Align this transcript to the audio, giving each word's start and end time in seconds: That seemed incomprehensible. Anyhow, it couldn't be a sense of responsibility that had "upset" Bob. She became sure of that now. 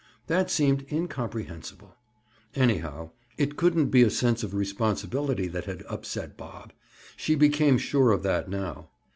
That 0.25 0.49
seemed 0.49 0.87
incomprehensible. 0.91 1.93
Anyhow, 2.55 3.11
it 3.37 3.55
couldn't 3.55 3.89
be 3.89 4.01
a 4.01 4.09
sense 4.09 4.41
of 4.41 4.55
responsibility 4.55 5.47
that 5.49 5.65
had 5.65 5.83
"upset" 5.87 6.35
Bob. 6.35 6.73
She 7.15 7.35
became 7.35 7.77
sure 7.77 8.11
of 8.11 8.23
that 8.23 8.49
now. 8.49 8.89